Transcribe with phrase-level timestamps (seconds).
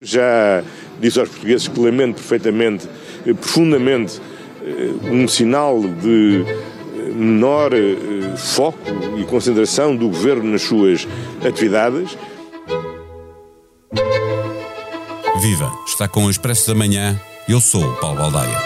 [0.00, 0.62] Já
[1.00, 2.88] disse aos portugueses que lamento perfeitamente,
[3.26, 4.20] eh, profundamente,
[4.62, 7.72] eh, um sinal de eh, menor
[8.36, 8.78] foco
[9.18, 11.04] e concentração do governo nas suas
[11.44, 12.16] atividades.
[15.42, 15.72] Viva!
[15.84, 17.20] Está com o Expresso da Manhã.
[17.48, 18.56] Eu sou o Paulo Baldaia.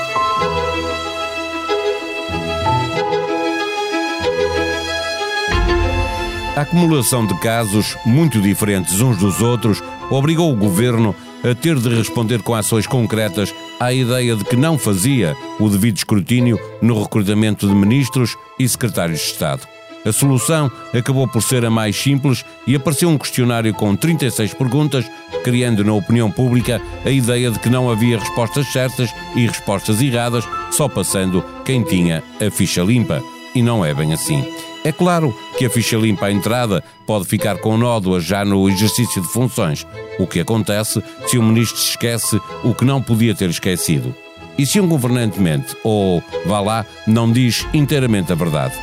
[6.55, 9.83] A acumulação de casos, muito diferentes uns dos outros,
[10.13, 14.79] obrigou o governo a ter de responder com ações concretas à ideia de que não
[14.79, 19.67] fazia o devido escrutínio no recrutamento de ministros e secretários de Estado.
[20.05, 25.05] A solução acabou por ser a mais simples e apareceu um questionário com 36 perguntas,
[25.45, 30.45] criando na opinião pública a ideia de que não havia respostas certas e respostas erradas,
[30.73, 33.23] só passando quem tinha a ficha limpa.
[33.55, 34.45] E não é bem assim.
[34.85, 39.23] É claro que a ficha limpa à entrada pode ficar com nódoas já no exercício
[39.23, 39.87] de funções,
[40.19, 44.15] o que acontece se o ministro esquece o que não podia ter esquecido.
[44.59, 48.75] E se um governante mente, ou, vá lá, não diz inteiramente a verdade?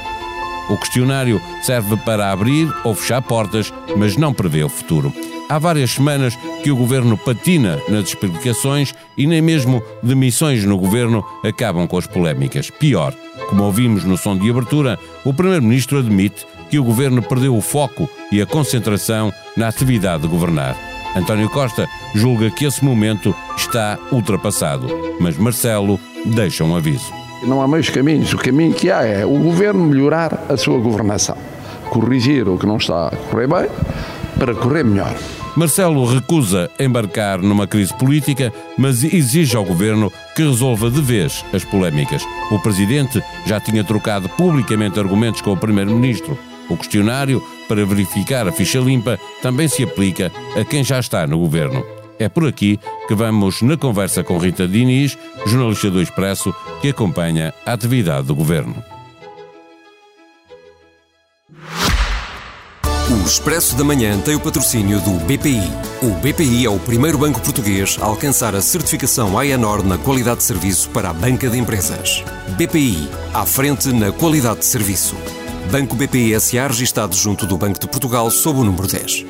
[0.69, 5.11] O questionário serve para abrir ou fechar portas, mas não prevê o futuro.
[5.49, 11.25] Há várias semanas que o governo patina nas explicações e nem mesmo demissões no governo
[11.43, 12.69] acabam com as polémicas.
[12.69, 13.15] Pior,
[13.49, 18.07] como ouvimos no som de abertura, o primeiro-ministro admite que o governo perdeu o foco
[18.31, 20.77] e a concentração na atividade de governar.
[21.15, 24.87] António Costa julga que esse momento está ultrapassado,
[25.19, 27.11] mas Marcelo deixa um aviso.
[27.43, 28.31] Não há meios caminhos.
[28.33, 31.35] O caminho que há é o governo melhorar a sua governação,
[31.89, 33.67] corrigir o que não está a correr bem
[34.37, 35.15] para correr melhor.
[35.55, 41.65] Marcelo recusa embarcar numa crise política, mas exige ao governo que resolva de vez as
[41.65, 42.23] polémicas.
[42.49, 46.39] O presidente já tinha trocado publicamente argumentos com o primeiro-ministro.
[46.69, 51.39] O questionário para verificar a ficha limpa também se aplica a quem já está no
[51.39, 51.85] governo.
[52.17, 57.53] É por aqui que vamos na conversa com Rita Diniz, jornalista do Expresso, que acompanha
[57.65, 58.81] a atividade do governo.
[63.11, 65.63] O Expresso da Manhã tem o patrocínio do BPI.
[66.03, 70.43] O BPI é o primeiro banco português a alcançar a certificação AENOR na qualidade de
[70.43, 72.23] serviço para a banca de empresas.
[72.55, 75.15] BPI, à frente na qualidade de serviço.
[75.71, 79.25] Banco BPI SA registado junto do Banco de Portugal sob o número 10.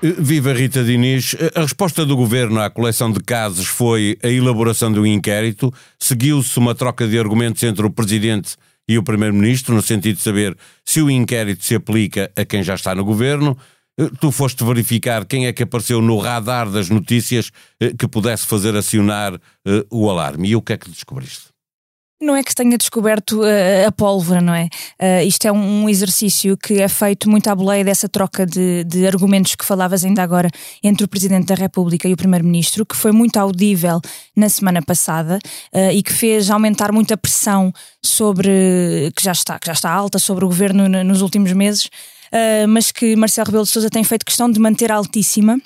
[0.00, 1.34] Viva Rita Diniz.
[1.56, 5.74] A resposta do governo à coleção de casos foi a elaboração de um inquérito.
[5.98, 8.54] Seguiu-se uma troca de argumentos entre o presidente
[8.88, 12.74] e o Primeiro-Ministro, no sentido de saber se o inquérito se aplica a quem já
[12.74, 13.56] está no governo.
[13.98, 18.46] Eh, tu foste verificar quem é que apareceu no radar das notícias eh, que pudesse
[18.46, 19.34] fazer acionar
[19.66, 20.48] eh, o alarme.
[20.48, 21.55] E o que é que descobriste?
[22.18, 24.70] Não é que tenha descoberto uh, a pólvora, não é?
[24.98, 28.84] Uh, isto é um, um, exercício que é feito muito à boleia dessa troca de,
[28.84, 30.48] de, argumentos que falavas ainda agora
[30.82, 34.00] entre o Presidente da República e o Primeiro-Ministro, que foi muito audível
[34.34, 35.38] na semana passada
[35.74, 37.70] uh, e que fez aumentar muito a pressão
[38.02, 41.90] sobre, que já está, que já está alta sobre o Governo nos últimos meses,
[42.68, 45.58] mas que Marcelo Rebelo de Sousa tem feito questão de manter altíssima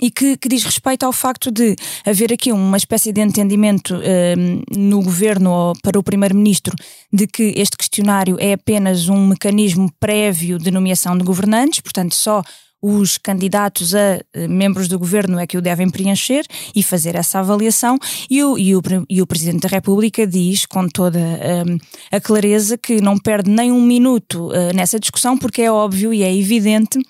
[0.00, 4.62] e que, que, diz respeito ao facto de haver aqui uma espécie de entendimento um,
[4.76, 6.76] no governo ou para o primeiro-ministro
[7.12, 12.42] de que este questionário é apenas um mecanismo prévio de nomeação de governantes, portanto, só
[12.80, 16.44] os candidatos a eh, membros do governo é que o devem preencher
[16.74, 17.98] e fazer essa avaliação,
[18.30, 21.76] e o, e o, e o Presidente da República diz com toda um,
[22.12, 26.22] a clareza que não perde nem um minuto uh, nessa discussão, porque é óbvio e
[26.22, 27.00] é evidente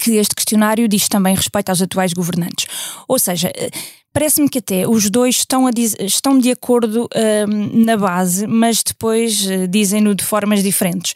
[0.00, 2.66] que este questionário diz também respeito aos atuais governantes.
[3.06, 3.70] Ou seja, eh,
[4.12, 7.08] Parece-me que até os dois estão, diz, estão de acordo
[7.48, 11.14] um, na base, mas depois uh, dizem-no de formas diferentes.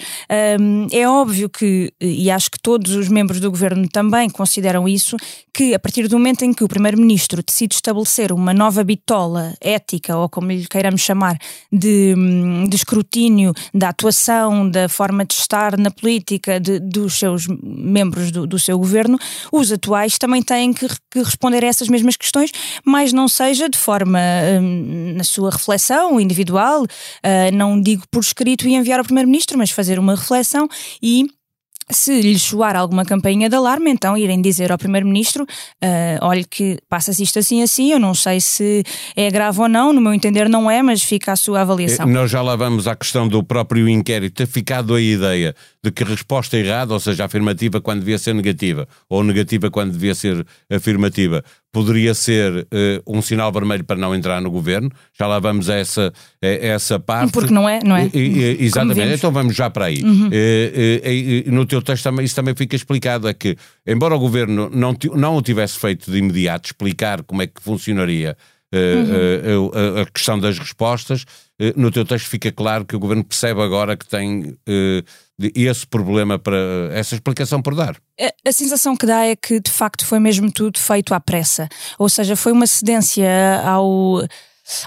[0.58, 5.16] Um, é óbvio que, e acho que todos os membros do governo também consideram isso,
[5.52, 10.16] que a partir do momento em que o primeiro-ministro decide estabelecer uma nova bitola ética,
[10.16, 11.38] ou como lhe queiramos chamar,
[11.70, 17.46] de, hum, de escrutínio da atuação, da forma de estar na política de, dos seus
[17.62, 19.18] membros do, do, seu governo,
[19.52, 22.50] os atuais também têm que, que responder a essas mesmas questões
[22.86, 24.18] mas não seja de forma
[24.60, 29.70] hum, na sua reflexão individual, uh, não digo por escrito e enviar ao Primeiro-Ministro, mas
[29.70, 30.68] fazer uma reflexão
[31.02, 31.26] e
[31.90, 36.78] se lhe soar alguma campainha de alarme, então irem dizer ao Primeiro-Ministro: uh, olhe que
[36.88, 38.82] passa-se isto assim assim, eu não sei se
[39.14, 42.08] é grave ou não, no meu entender não é, mas fica a sua avaliação.
[42.08, 45.92] Eh, nós já lá vamos à questão do próprio inquérito, ter ficado a ideia de
[45.92, 50.44] que resposta errada, ou seja, afirmativa quando devia ser negativa, ou negativa quando devia ser
[50.68, 52.66] afirmativa, poderia ser uh,
[53.06, 54.90] um sinal vermelho para não entrar no governo.
[55.18, 57.32] Já lá vamos a essa, a essa parte.
[57.32, 58.10] Porque não é, não é?
[58.14, 60.02] E, e, exatamente, então vamos já para aí.
[60.02, 60.28] Uhum.
[60.28, 64.70] Uh, uh, no teu texto também, isso também fica explicado: é que, embora o governo
[64.72, 68.36] não, não o tivesse feito de imediato explicar como é que funcionaria
[68.72, 69.70] uhum.
[69.98, 71.24] a, a, questão das respostas,
[71.76, 74.56] no teu texto fica claro que o governo percebe agora que tem
[75.54, 76.56] esse problema para
[76.92, 77.96] essa explicação por dar.
[78.20, 81.68] A, a, sensação que dá é que de facto foi mesmo tudo feito à pressa,
[81.98, 83.28] ou seja, foi uma cedência
[83.64, 84.22] ao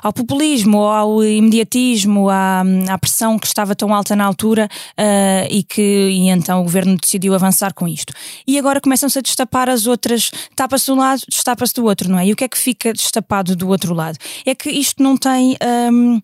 [0.03, 4.67] ao populismo, ao imediatismo, à, à, pressão que estava tão alta na altura
[4.99, 8.13] uh, e que e então o governo decidiu avançar com isto.
[8.45, 12.19] E agora começam-se a destapar as outras, tapa-se de um lado, destapa-se do outro, não
[12.19, 12.27] é?
[12.27, 14.17] E o que é que fica destapado do outro lado?
[14.45, 15.57] É que isto não tem,
[15.91, 16.19] um,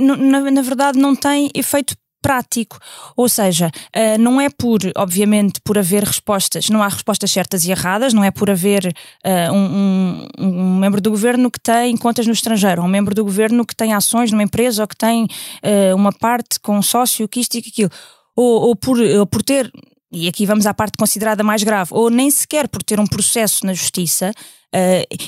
[0.00, 2.78] na, na verdade, não tem efeito prático.
[3.16, 7.70] Ou seja, uh, não é por, obviamente, por haver respostas, não há respostas certas e
[7.70, 12.26] erradas, não é por haver uh, um, um, um, membro do governo que tem contas
[12.26, 15.94] no estrangeiro, um membro do governo que tem ações numa empresa ou que tem uh,
[15.94, 17.90] uma parte com um sócio que isto e aquilo.
[18.36, 19.70] Ou, ou, por, ou por ter,
[20.12, 23.66] e aqui vamos à parte considerada mais grave, ou nem sequer por ter um processo
[23.66, 24.32] na justiça,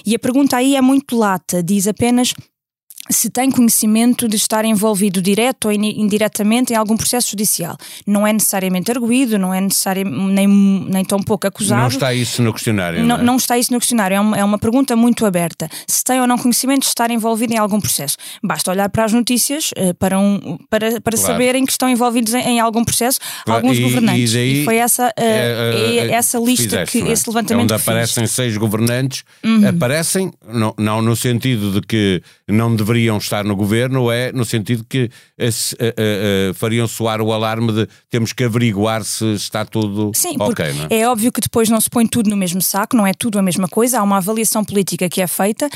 [0.07, 2.33] e a pergunta aí é muito lata, diz apenas
[3.09, 7.77] se tem conhecimento de estar envolvido direto ou indiretamente em algum processo judicial.
[8.07, 11.81] Não é necessariamente arguído, não é necessariamente nem, nem tão pouco acusado.
[11.81, 13.01] Não está isso no questionário.
[13.01, 13.23] Não, não, é?
[13.23, 15.69] não está isso no questionário, é uma, é uma, pergunta muito aberta.
[15.89, 18.17] Se tem ou não conhecimento de estar envolvido em algum processo.
[18.43, 21.33] Basta olhar para as notícias uh, para, um, para, para claro.
[21.33, 23.61] saberem que estão envolvidos em, em algum processo claro.
[23.61, 24.31] alguns e, governantes.
[24.31, 27.13] E, daí, e foi essa, uh, é, é, essa lista, fizeste, que, é?
[27.13, 27.65] esse levantamento.
[27.65, 29.69] Onde aparecem seis governantes, uhum.
[29.69, 34.85] aparecem, não, não no sentido de que não deveriam estar no governo é no sentido
[34.85, 40.11] que uh, uh, uh, fariam soar o alarme de temos que averiguar se está tudo
[40.15, 40.65] Sim, ok.
[40.91, 41.01] É?
[41.01, 41.09] é?
[41.09, 43.69] óbvio que depois não se põe tudo no mesmo saco, não é tudo a mesma
[43.69, 45.69] coisa, há uma avaliação política que é feita,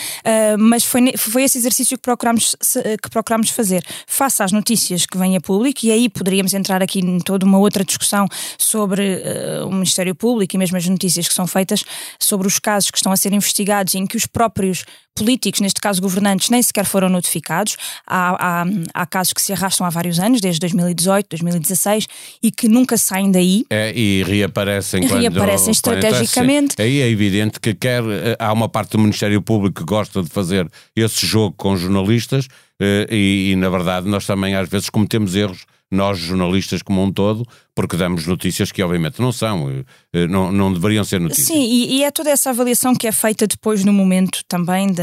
[0.58, 2.56] mas foi, foi esse exercício que procurámos,
[3.02, 3.84] que procurámos fazer.
[4.06, 7.58] Face às notícias que vêm a público, e aí poderíamos entrar aqui em toda uma
[7.58, 8.26] outra discussão
[8.58, 9.22] sobre
[9.64, 11.84] o Ministério Público e mesmo as notícias que são feitas
[12.19, 14.84] sobre os casos que estão a ser investigados em que os próprios
[15.14, 17.76] políticos, neste caso governantes, nem sequer foram notificados.
[18.06, 22.06] Há, há, há, casos que se arrastam há vários anos, desde 2018, 2016,
[22.43, 23.64] e que nunca saem daí.
[23.70, 26.81] É, e reaparecem, quando, reaparecem estrategicamente.
[26.81, 30.28] Aí é evidente que quer, eh, há uma parte do Ministério Público que gosta de
[30.28, 32.49] fazer esse jogo com jornalistas,
[32.81, 37.47] e, e na verdade nós também às vezes cometemos erros nós jornalistas como um todo,
[37.75, 41.47] porque damos notícias que obviamente não são, eh, eh, não, não deveriam ser notícias.
[41.47, 45.03] Sim, e, e é toda essa avaliação que é feita depois no momento também de,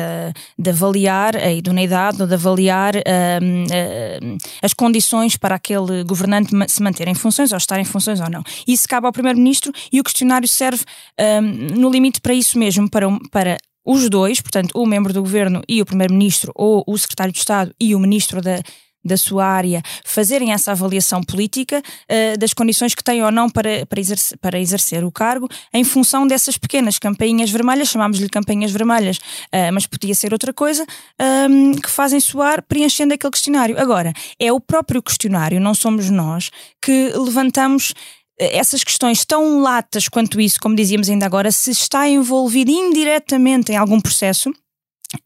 [0.59, 7.15] de avaliar a idoneidade de avaliar uh, as condições para aquele governante se manter em
[7.15, 8.43] funções ou estar em funções ou não.
[8.67, 10.83] Isso cabe ao Primeiro-Ministro e o questionário serve
[11.19, 15.61] um, no limite para isso mesmo, para, para os dois, portanto, o membro do governo
[15.67, 18.61] e o primeiro-ministro, ou o secretário de Estado e o ministro da,
[19.03, 23.85] da sua área fazerem essa avaliação política uh, das condições que têm ou não para,
[23.87, 29.17] para, exercer, para exercer o cargo, em função dessas pequenas campainhas vermelhas, chamámos-lhe campainhas vermelhas,
[29.17, 30.85] uh, mas podia ser outra coisa,
[31.19, 33.79] um, ehm, que fazem soar preenchendo aquele questionário.
[33.79, 36.51] Agora, é o próprio questionário, não somos nós,
[36.81, 37.93] que levantamos
[38.41, 43.77] essas questões tão latas quanto isso, como dizíamos ainda agora, se está envolvido indiretamente em
[43.77, 44.51] algum processo,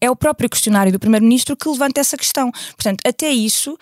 [0.01, 2.51] é o próprio questionário do Primeiro-Ministro que levanta essa questão.
[2.75, 3.77] Portanto, até isso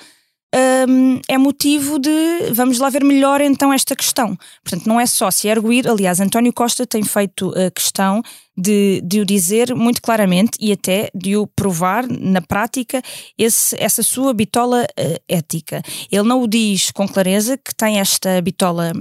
[0.87, 4.37] um, é motivo de vamos lá ver melhor então esta questão.
[4.63, 5.89] Portanto, não é só se é arguído.
[5.89, 8.21] Aliás, António Costa tem feito a questão
[8.55, 13.01] de, de o dizer muito claramente e até de o provar na prática
[13.35, 15.81] esse, essa sua bitola uh, ética.
[16.11, 18.91] Ele não o diz com clareza que tem esta bitola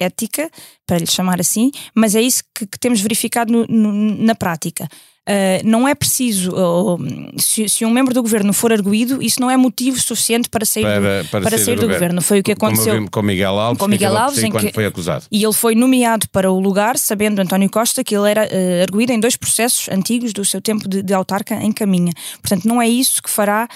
[0.00, 0.50] ética,
[0.86, 3.92] para lhe chamar assim, mas é isso que, que temos verificado no, no,
[4.24, 4.88] na prática.
[5.28, 6.98] Uh, não é preciso, uh,
[7.36, 10.82] se, se, um membro do governo for arguído, isso não é motivo suficiente para sair,
[10.82, 11.98] para, do, para, para sair, sair do, do governo.
[11.98, 12.22] governo.
[12.22, 15.26] Foi o que aconteceu com Miguel Alves, com Miguel Alves quando que, foi acusado.
[15.30, 19.12] E ele foi nomeado para o lugar, sabendo António Costa que ele era uh, arguído
[19.12, 22.12] em dois processos antigos do seu tempo de, de, autarca em caminha.
[22.40, 23.68] Portanto, não é isso que fará,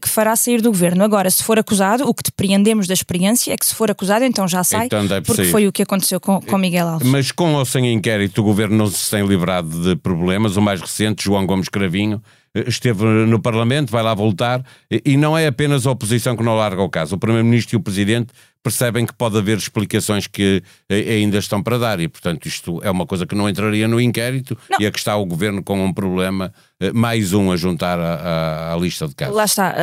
[0.00, 1.02] que fará sair do governo.
[1.02, 4.46] Agora, se for acusado, o que depreendemos da experiência é que se for acusado, então
[4.46, 5.50] já sai, então porque sair.
[5.50, 7.08] foi o que aconteceu com, com Miguel Alves.
[7.08, 10.56] Mas com ou sem inquérito, o governo não se tem livrado de problemas.
[10.56, 12.22] O mais recente, João Gomes Cravinho,
[12.54, 16.54] eh, esteve no Parlamento, vai lá voltar, e não é apenas a oposição que não
[16.56, 17.16] larga o caso.
[17.16, 21.78] O Primeiro-Ministro e o Presidente percebem que pode haver explicações que eh, ainda estão para
[21.78, 24.78] dar, e portanto isto é uma coisa que não entraria no inquérito, não.
[24.80, 28.76] e é que está o Governo com um problema, eh, mais um a juntar à,
[28.78, 29.34] lista de casos.
[29.34, 29.74] Lá está,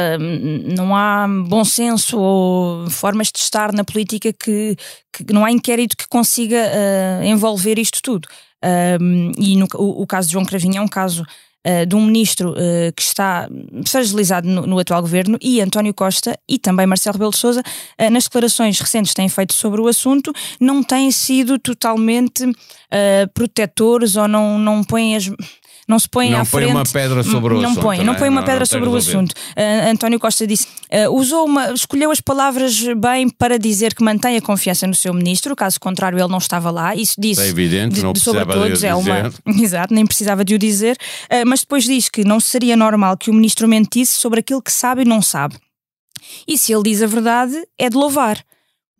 [0.76, 4.78] não há bom senso ou formas de estar na política que,
[5.12, 6.58] que não há inquérito que consiga
[7.24, 8.28] envolver isto tudo.
[9.02, 11.24] Um, e no, o, o, caso de João Cravinho é um caso
[11.66, 13.48] uh, de um ministro uh, que está
[13.88, 18.10] fragilizado no, no, atual governo e António Costa e também Marcelo Rebelo de Sousa, uh,
[18.10, 22.44] nas declarações recentes que têm feito sobre o assunto, não têm sido totalmente
[23.36, 25.30] protetores ou não, não põem as
[25.90, 26.72] não se põe não à põe frente.
[26.72, 27.82] uma pedra sobre o não assunto.
[27.82, 29.32] Põe, não, não põe uma não, pedra não sobre o assunto.
[29.32, 34.38] Uh, António Costa disse, uh, usou uma, escolheu as palavras bem para dizer que mantém
[34.38, 36.96] a confiança no seu ministro, caso contrário ele não estava lá.
[36.96, 39.34] Isso disse é evidente, de, não de, sobre todos, é uma.
[39.60, 43.32] Exato, nem precisava de o dizer, uh, mas depois diz que não seria normal que
[43.32, 45.56] o ministro mentisse sobre aquilo que sabe e não sabe.
[46.48, 48.38] E se ele diz a verdade, é de louvar.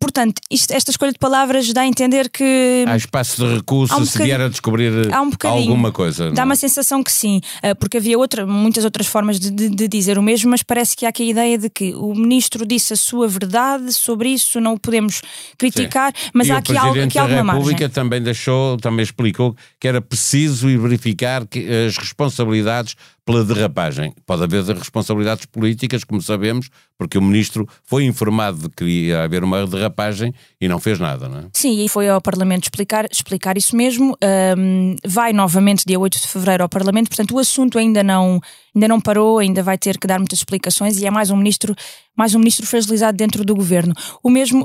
[0.00, 2.84] Portanto, isto, esta escolha de palavras dá a entender que.
[2.88, 6.30] Há espaço de recurso um se vier a descobrir um alguma coisa.
[6.30, 6.46] Dá não?
[6.46, 10.18] uma sensação que sim, eh, porque havia outra, muitas outras formas de, de, de, dizer
[10.18, 12.96] o mesmo, mas parece que há aqui a ideia de que o ministro disse a
[12.96, 15.20] sua verdade sobre isso, não o podemos
[15.58, 16.30] criticar, sim.
[16.32, 17.60] mas e há aqui, algo, aqui alguma margem.
[17.60, 22.96] A República também deixou, também explicou que era preciso ir verificar que as responsabilidades
[23.30, 24.12] pela derrapagem.
[24.26, 26.68] Pode haver responsabilidades políticas, como sabemos,
[26.98, 31.28] porque o ministro foi informado de que ia haver uma derrapagem e não fez nada,
[31.28, 31.44] não é?
[31.52, 34.16] Sim, e foi ao Parlamento explicar, explicar isso mesmo.
[34.58, 38.40] Um, vai novamente dia 8 de fevereiro ao Parlamento, portanto o assunto ainda não,
[38.74, 41.74] ainda não parou, ainda vai ter que dar muitas explicações e é mais um ministro,
[42.16, 43.94] mais um ministro fragilizado dentro do governo.
[44.22, 44.64] O mesmo.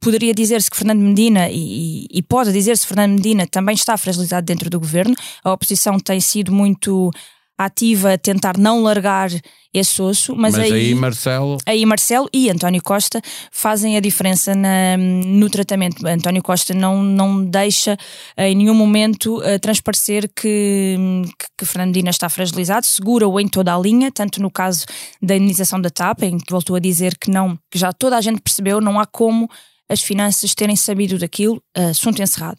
[0.00, 4.44] Poderia dizer-se que Fernando Medina, e, e pode dizer-se que Fernando Medina também está fragilizado
[4.44, 5.14] dentro do governo.
[5.42, 7.10] A oposição tem sido muito
[7.56, 9.30] ativa a tentar não largar
[9.72, 13.20] esse osso, mas, mas aí, aí, Marcelo aí Marcelo e António Costa
[13.50, 16.06] fazem a diferença na, no tratamento.
[16.06, 17.96] António Costa não, não deixa
[18.36, 20.96] eh, em nenhum momento uh, transparecer que,
[21.38, 24.86] que, que Fernandina está fragilizado, segura-o em toda a linha, tanto no caso
[25.20, 28.20] da indenização da TAP, em que voltou a dizer que não, que já toda a
[28.20, 29.50] gente percebeu, não há como
[29.88, 32.56] as finanças terem sabido daquilo, assunto encerrado.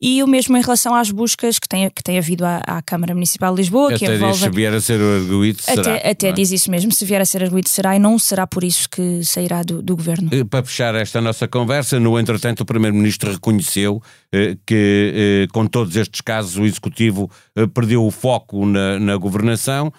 [0.00, 3.14] E o mesmo em relação às buscas que tem, que tem havido à, à Câmara
[3.14, 3.88] Municipal de Lisboa.
[3.88, 4.38] Até que envolve...
[4.38, 5.80] se vier a ser arguído, será.
[5.80, 6.32] Até, até é?
[6.32, 9.24] diz isso mesmo, se vier a ser arguído será e não será por isso que
[9.24, 10.28] sairá do, do Governo.
[10.32, 14.00] Eh, para fechar esta nossa conversa, no entretanto o Primeiro-Ministro reconheceu
[14.32, 19.16] eh, que eh, com todos estes casos o Executivo eh, perdeu o foco na, na
[19.16, 19.92] governação,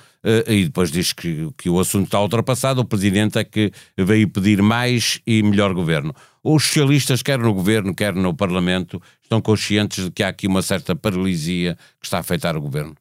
[0.48, 4.62] e depois diz que, que o assunto está ultrapassado, o Presidente é que veio pedir
[4.62, 6.14] mais e melhor governo.
[6.44, 10.62] Os socialistas, quer no governo, quer no Parlamento, estão conscientes de que há aqui uma
[10.62, 12.96] certa paralisia que está a afetar o governo?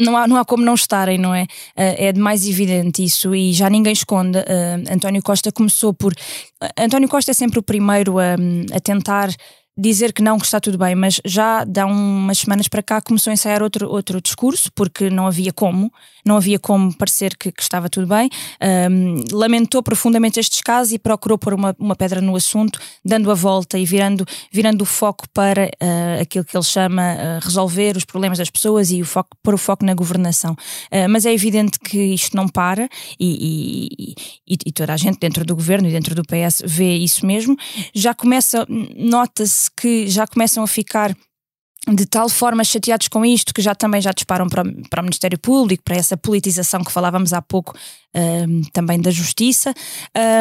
[0.00, 1.42] Não há, não há como não estarem, não é?
[1.42, 4.38] Uh, é de mais evidente isso e já ninguém esconde.
[4.38, 6.14] Uh, António Costa começou por.
[6.78, 8.34] António Costa é sempre o primeiro a,
[8.72, 9.28] a tentar
[9.78, 13.30] dizer que não, que está tudo bem, mas já dá umas semanas para cá começou
[13.30, 15.92] a ensaiar outro, outro discurso, porque não havia como,
[16.24, 18.28] não havia como parecer que, que estava tudo bem.
[18.90, 23.34] Um, lamentou profundamente estes casos e procurou pôr uma, uma pedra no assunto, dando a
[23.34, 28.04] volta e virando, virando o foco para uh, aquilo que ele chama uh, resolver os
[28.04, 30.52] problemas das pessoas e o foco, pôr o foco na governação.
[30.92, 34.16] Uh, mas é evidente que isto não para e,
[34.48, 37.24] e, e, e toda a gente dentro do governo e dentro do PS vê isso
[37.24, 37.56] mesmo.
[37.94, 38.66] Já começa,
[38.96, 41.14] nota-se que já começam a ficar
[41.94, 45.38] de tal forma chateados com isto que já também já disparam para, para o Ministério
[45.38, 47.74] Público, para essa politização que falávamos há pouco
[48.14, 49.72] um, também da Justiça.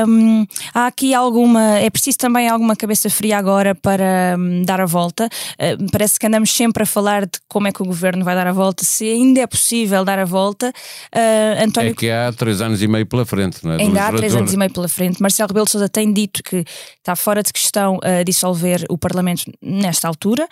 [0.07, 4.85] Um, há aqui alguma, é preciso também alguma cabeça fria agora para um, dar a
[4.85, 5.29] volta.
[5.53, 8.47] Uh, parece que andamos sempre a falar de como é que o Governo vai dar
[8.47, 10.71] a volta, se ainda é possível dar a volta.
[11.13, 11.91] Uh, António...
[11.91, 13.81] É que há três anos e meio pela frente, não é?
[13.81, 15.21] Ainda há três anos e meio pela frente.
[15.21, 16.63] Marcelo Rebelo Sousa tem dito que
[16.97, 20.47] está fora de questão uh, dissolver o Parlamento nesta altura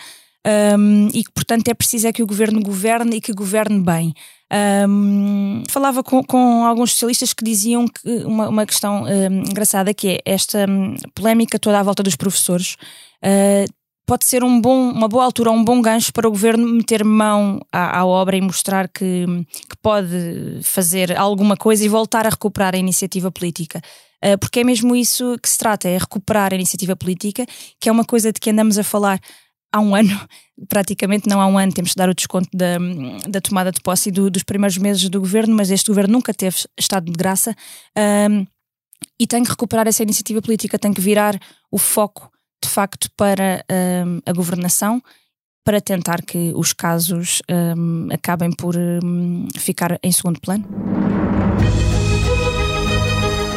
[0.77, 4.13] um, e que, portanto, é preciso é que o governo governe e que governe bem.
[4.87, 10.07] Um, falava com, com, alguns socialistas que diziam que uma, uma questão um, engraçada que
[10.07, 12.75] é esta um, polémica toda à volta dos professores.
[13.23, 13.65] Uh,
[14.05, 17.59] pode ser um bom, uma boa altura, um bom gancho para o governo meter mão
[17.71, 19.25] à, à, obra e mostrar que,
[19.67, 23.81] que pode fazer alguma coisa e voltar a recuperar a iniciativa política.
[24.23, 27.47] Uh, porque é mesmo isso que se trata, é recuperar a iniciativa política,
[27.79, 29.19] que é uma coisa de que andamos a falar
[29.75, 30.09] há um ano,
[30.69, 32.77] praticamente não há um ano, temos de dar o desconto da,
[33.27, 36.55] da tomada de posse do, dos primeiros meses do governo, mas este governo nunca teve
[36.79, 37.53] estado de graça
[38.29, 38.45] um,
[39.19, 41.37] e tem que recuperar essa iniciativa política, tem que virar
[41.69, 42.31] o foco
[42.63, 43.63] de facto para
[44.05, 45.01] um, a governação
[45.63, 48.75] para tentar que os casos um, acabem por
[49.57, 51.14] ficar em segundo plano.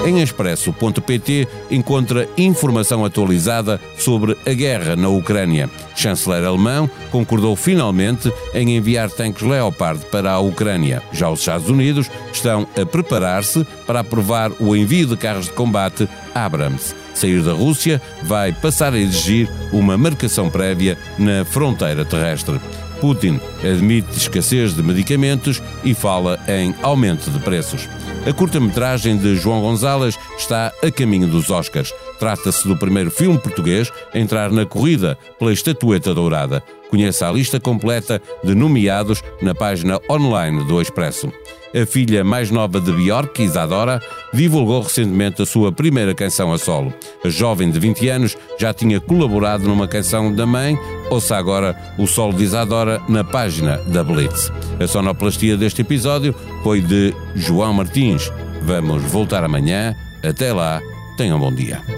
[0.04, 5.68] Em expresso.pt encontra informação atualizada sobre a guerra na Ucrânia.
[5.94, 11.02] O chanceler alemão concordou finalmente em enviar tanques Leopard para a Ucrânia.
[11.12, 16.08] Já os Estados Unidos estão a preparar-se para aprovar o envio de carros de combate
[16.34, 16.94] Abrams.
[17.12, 22.60] sair da Rússia vai passar a exigir uma marcação prévia na fronteira terrestre.
[23.00, 27.88] Putin admite escassez de medicamentos e fala em aumento de preços.
[28.26, 31.92] A curta-metragem de João Gonzalez está a caminho dos Oscars.
[32.18, 36.62] Trata-se do primeiro filme português a entrar na corrida pela estatueta dourada.
[36.90, 41.32] Conheça a lista completa de nomeados na página online do Expresso.
[41.74, 44.00] A filha mais nova de Bjork, Isadora,
[44.32, 46.92] divulgou recentemente a sua primeira canção a solo.
[47.24, 50.78] A jovem de 20 anos já tinha colaborado numa canção da mãe,
[51.10, 54.50] ouça agora o solo de Isadora na página da Blitz.
[54.80, 58.32] A sonoplastia deste episódio foi de João Martins.
[58.62, 59.94] Vamos voltar amanhã.
[60.22, 60.80] Até lá,
[61.16, 61.97] tenham um bom dia.